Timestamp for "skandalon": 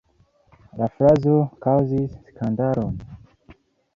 2.31-2.95